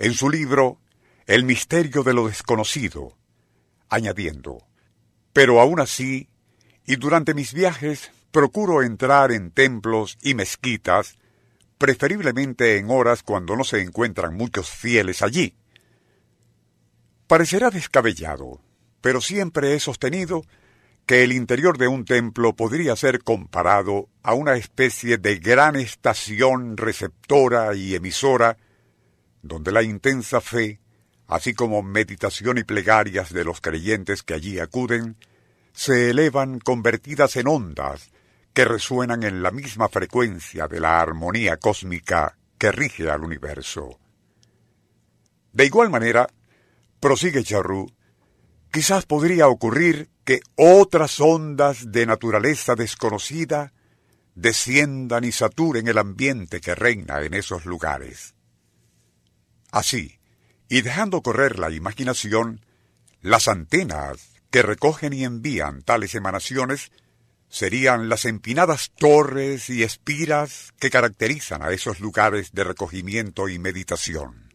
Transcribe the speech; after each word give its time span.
en 0.00 0.14
su 0.14 0.30
libro 0.30 0.80
El 1.26 1.44
misterio 1.44 2.02
de 2.02 2.14
lo 2.14 2.26
desconocido, 2.26 3.18
añadiendo, 3.90 4.66
pero 5.34 5.60
aún 5.60 5.78
así, 5.78 6.30
y 6.86 6.96
durante 6.96 7.34
mis 7.34 7.52
viajes, 7.52 8.10
procuro 8.32 8.82
entrar 8.82 9.30
en 9.30 9.50
templos 9.50 10.16
y 10.22 10.34
mezquitas, 10.34 11.18
preferiblemente 11.76 12.78
en 12.78 12.90
horas 12.90 13.22
cuando 13.22 13.56
no 13.56 13.62
se 13.62 13.82
encuentran 13.82 14.34
muchos 14.34 14.70
fieles 14.70 15.20
allí. 15.20 15.54
Parecerá 17.26 17.68
descabellado, 17.68 18.62
pero 19.02 19.20
siempre 19.20 19.74
he 19.74 19.80
sostenido 19.80 20.44
que 21.04 21.24
el 21.24 21.32
interior 21.32 21.76
de 21.76 21.88
un 21.88 22.06
templo 22.06 22.56
podría 22.56 22.96
ser 22.96 23.22
comparado 23.22 24.08
a 24.22 24.32
una 24.32 24.54
especie 24.56 25.18
de 25.18 25.36
gran 25.36 25.76
estación 25.76 26.78
receptora 26.78 27.74
y 27.74 27.94
emisora 27.94 28.56
donde 29.42 29.72
la 29.72 29.82
intensa 29.82 30.40
fe, 30.40 30.80
así 31.26 31.54
como 31.54 31.82
meditación 31.82 32.58
y 32.58 32.64
plegarias 32.64 33.32
de 33.32 33.44
los 33.44 33.60
creyentes 33.60 34.22
que 34.22 34.34
allí 34.34 34.58
acuden, 34.58 35.16
se 35.72 36.10
elevan 36.10 36.58
convertidas 36.58 37.36
en 37.36 37.48
ondas 37.48 38.10
que 38.52 38.64
resuenan 38.64 39.22
en 39.22 39.42
la 39.42 39.50
misma 39.50 39.88
frecuencia 39.88 40.66
de 40.66 40.80
la 40.80 41.00
armonía 41.00 41.56
cósmica 41.56 42.36
que 42.58 42.72
rige 42.72 43.10
al 43.10 43.22
universo. 43.22 43.98
De 45.52 45.64
igual 45.64 45.90
manera, 45.90 46.28
prosigue 47.00 47.42
Charroux, 47.42 47.92
quizás 48.70 49.06
podría 49.06 49.48
ocurrir 49.48 50.10
que 50.24 50.40
otras 50.56 51.20
ondas 51.20 51.90
de 51.90 52.06
naturaleza 52.06 52.74
desconocida 52.74 53.72
desciendan 54.34 55.24
y 55.24 55.32
saturen 55.32 55.88
el 55.88 55.98
ambiente 55.98 56.60
que 56.60 56.74
reina 56.74 57.22
en 57.22 57.34
esos 57.34 57.64
lugares. 57.64 58.34
Así, 59.72 60.18
y 60.68 60.82
dejando 60.82 61.22
correr 61.22 61.58
la 61.58 61.70
imaginación, 61.70 62.64
las 63.22 63.48
antenas 63.48 64.30
que 64.50 64.62
recogen 64.62 65.12
y 65.12 65.24
envían 65.24 65.82
tales 65.82 66.14
emanaciones 66.14 66.90
serían 67.48 68.08
las 68.08 68.24
empinadas 68.24 68.92
torres 68.96 69.68
y 69.70 69.82
espiras 69.82 70.72
que 70.78 70.90
caracterizan 70.90 71.62
a 71.62 71.70
esos 71.70 72.00
lugares 72.00 72.52
de 72.52 72.64
recogimiento 72.64 73.48
y 73.48 73.58
meditación. 73.58 74.50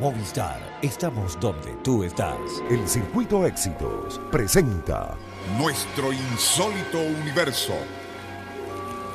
Movistar, 0.00 0.78
estamos 0.80 1.38
donde 1.38 1.74
tú 1.84 2.04
estás. 2.04 2.38
El 2.70 2.88
Circuito 2.88 3.46
Éxitos 3.46 4.18
presenta 4.32 5.14
Nuestro 5.58 6.10
insólito 6.10 6.98
universo. 6.98 7.74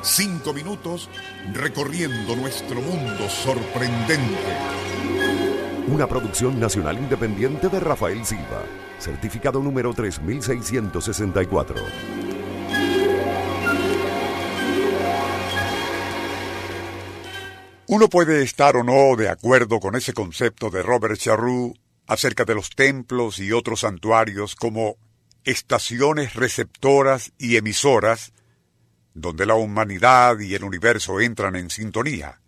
Cinco 0.02 0.52
minutos 0.52 1.08
recorriendo 1.52 2.36
nuestro 2.36 2.80
mundo 2.80 3.28
sorprendente. 3.28 4.36
una 5.88 6.08
producción 6.08 6.58
nacional 6.58 6.98
independiente 6.98 7.68
de 7.68 7.78
Rafael 7.78 8.24
Silva, 8.24 8.64
certificado 8.98 9.60
número 9.60 9.94
3664. 9.94 11.76
Uno 17.88 18.08
puede 18.08 18.42
estar 18.42 18.76
o 18.76 18.82
no 18.82 19.14
de 19.16 19.28
acuerdo 19.28 19.78
con 19.78 19.94
ese 19.94 20.12
concepto 20.12 20.70
de 20.70 20.82
Robert 20.82 21.16
Charroux 21.18 21.78
acerca 22.08 22.44
de 22.44 22.56
los 22.56 22.70
templos 22.70 23.38
y 23.38 23.52
otros 23.52 23.80
santuarios 23.80 24.56
como 24.56 24.96
estaciones 25.44 26.34
receptoras 26.34 27.32
y 27.38 27.56
emisoras 27.56 28.32
donde 29.16 29.46
la 29.46 29.54
humanidad 29.54 30.38
y 30.38 30.54
el 30.54 30.62
universo 30.62 31.20
entran 31.20 31.56
en 31.56 31.70
sintonía. 31.70 32.38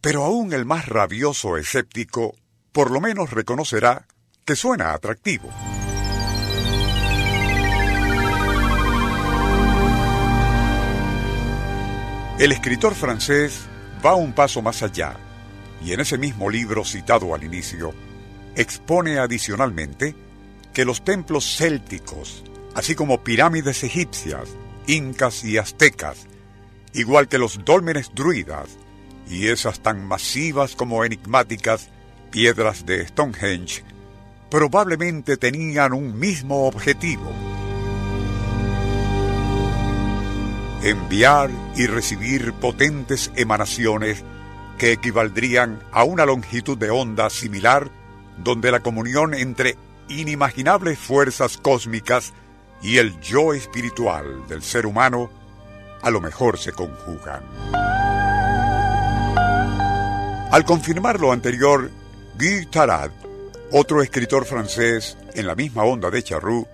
Pero 0.00 0.24
aún 0.24 0.54
el 0.54 0.64
más 0.64 0.88
rabioso 0.88 1.58
escéptico 1.58 2.34
por 2.72 2.90
lo 2.90 3.00
menos 3.00 3.30
reconocerá 3.30 4.06
que 4.46 4.56
suena 4.56 4.94
atractivo. 4.94 5.50
El 12.38 12.52
escritor 12.52 12.94
francés 12.94 13.66
va 14.04 14.14
un 14.14 14.32
paso 14.32 14.62
más 14.62 14.82
allá 14.82 15.14
y 15.84 15.92
en 15.92 16.00
ese 16.00 16.16
mismo 16.16 16.48
libro 16.48 16.86
citado 16.86 17.34
al 17.34 17.44
inicio, 17.44 17.92
expone 18.56 19.18
adicionalmente 19.18 20.14
que 20.72 20.86
los 20.86 21.04
templos 21.04 21.56
célticos, 21.58 22.44
así 22.74 22.94
como 22.94 23.22
pirámides 23.22 23.84
egipcias, 23.84 24.56
incas 24.86 25.44
y 25.44 25.58
aztecas, 25.58 26.26
igual 26.92 27.28
que 27.28 27.38
los 27.38 27.64
dólmenes 27.64 28.10
druidas 28.14 28.78
y 29.28 29.48
esas 29.48 29.80
tan 29.80 30.04
masivas 30.06 30.74
como 30.74 31.04
enigmáticas 31.04 31.88
piedras 32.30 32.86
de 32.86 33.06
Stonehenge, 33.06 33.84
probablemente 34.50 35.36
tenían 35.36 35.92
un 35.92 36.18
mismo 36.18 36.66
objetivo. 36.66 37.30
Enviar 40.82 41.50
y 41.76 41.86
recibir 41.86 42.52
potentes 42.54 43.30
emanaciones 43.36 44.24
que 44.78 44.92
equivaldrían 44.92 45.78
a 45.92 46.04
una 46.04 46.24
longitud 46.24 46.78
de 46.78 46.90
onda 46.90 47.28
similar 47.28 47.90
donde 48.38 48.72
la 48.72 48.80
comunión 48.80 49.34
entre 49.34 49.76
inimaginables 50.08 50.98
fuerzas 50.98 51.58
cósmicas 51.58 52.32
y 52.82 52.98
el 52.98 53.20
yo 53.20 53.52
espiritual 53.52 54.46
del 54.48 54.62
ser 54.62 54.86
humano 54.86 55.30
a 56.02 56.10
lo 56.10 56.20
mejor 56.20 56.58
se 56.58 56.72
conjugan. 56.72 57.42
Al 60.50 60.64
confirmar 60.64 61.20
lo 61.20 61.30
anterior, 61.30 61.90
Guy 62.38 62.66
Tarad, 62.66 63.10
otro 63.70 64.02
escritor 64.02 64.44
francés 64.44 65.16
en 65.34 65.46
la 65.46 65.54
misma 65.54 65.84
onda 65.84 66.10
de 66.10 66.22
Charroux, 66.22 66.66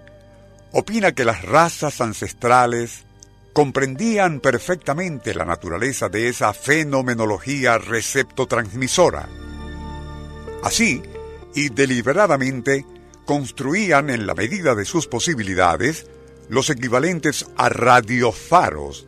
opina 0.73 1.13
que 1.13 1.25
las 1.25 1.43
razas 1.43 2.01
ancestrales 2.01 3.05
comprendían 3.53 4.41
perfectamente 4.41 5.35
la 5.35 5.45
naturaleza 5.45 6.09
de 6.09 6.29
esa 6.29 6.53
fenomenología 6.53 7.79
receptotransmisora. 7.79 9.29
Así, 10.63 11.03
y 11.55 11.71
deliberadamente, 11.71 12.85
construían 13.27 14.09
en 14.09 14.27
la 14.27 14.35
medida 14.35 14.75
de 14.75 14.87
sus 14.87 15.07
posibilidades 15.07 16.07
los 16.49 16.71
equivalentes 16.71 17.47
a 17.57 17.69
radiofaros, 17.69 19.07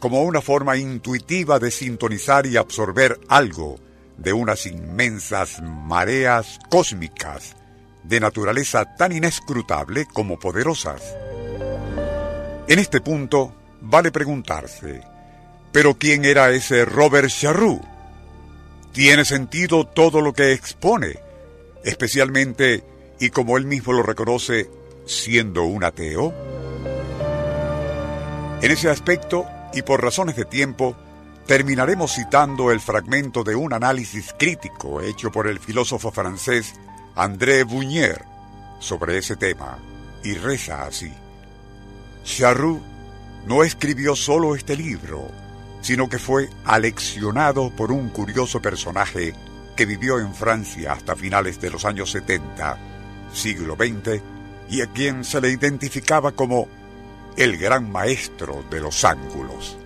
como 0.00 0.22
una 0.24 0.42
forma 0.42 0.76
intuitiva 0.76 1.58
de 1.58 1.70
sintonizar 1.70 2.44
y 2.44 2.56
absorber 2.56 3.18
algo 3.28 3.78
de 4.18 4.32
unas 4.32 4.66
inmensas 4.66 5.62
mareas 5.62 6.58
cósmicas 6.68 7.56
de 8.02 8.20
naturaleza 8.20 8.96
tan 8.96 9.12
inescrutable 9.12 10.06
como 10.12 10.38
poderosas. 10.38 11.02
En 12.66 12.78
este 12.78 13.00
punto, 13.00 13.54
vale 13.80 14.10
preguntarse, 14.10 15.02
¿pero 15.70 15.94
quién 15.94 16.24
era 16.24 16.50
ese 16.50 16.84
Robert 16.84 17.28
Charroux? 17.28 17.80
¿Tiene 18.92 19.24
sentido 19.24 19.86
todo 19.86 20.20
lo 20.20 20.32
que 20.32 20.52
expone, 20.52 21.18
especialmente, 21.84 22.84
y 23.22 23.30
como 23.30 23.56
él 23.56 23.66
mismo 23.66 23.92
lo 23.92 24.02
reconoce, 24.02 24.68
siendo 25.06 25.62
un 25.62 25.84
ateo? 25.84 26.34
En 28.60 28.68
ese 28.68 28.90
aspecto, 28.90 29.46
y 29.72 29.82
por 29.82 30.02
razones 30.02 30.34
de 30.34 30.44
tiempo, 30.44 30.96
terminaremos 31.46 32.16
citando 32.16 32.72
el 32.72 32.80
fragmento 32.80 33.44
de 33.44 33.54
un 33.54 33.74
análisis 33.74 34.34
crítico 34.36 35.00
hecho 35.00 35.30
por 35.30 35.46
el 35.46 35.60
filósofo 35.60 36.10
francés 36.10 36.74
André 37.14 37.62
Bunier 37.62 38.24
sobre 38.80 39.18
ese 39.18 39.36
tema, 39.36 39.78
y 40.24 40.34
reza 40.34 40.82
así. 40.82 41.12
Charroux 42.24 42.82
no 43.46 43.62
escribió 43.62 44.16
solo 44.16 44.56
este 44.56 44.74
libro, 44.74 45.28
sino 45.80 46.08
que 46.08 46.18
fue 46.18 46.50
aleccionado 46.64 47.70
por 47.70 47.92
un 47.92 48.08
curioso 48.08 48.60
personaje 48.60 49.32
que 49.76 49.86
vivió 49.86 50.18
en 50.18 50.34
Francia 50.34 50.94
hasta 50.94 51.14
finales 51.14 51.60
de 51.60 51.70
los 51.70 51.84
años 51.84 52.10
70, 52.10 52.91
siglo 53.32 53.76
XX, 53.76 54.20
y 54.68 54.80
a 54.80 54.86
quien 54.86 55.24
se 55.24 55.40
le 55.40 55.50
identificaba 55.50 56.32
como 56.32 56.68
el 57.36 57.56
gran 57.56 57.90
maestro 57.90 58.64
de 58.70 58.80
los 58.80 59.04
ángulos. 59.04 59.76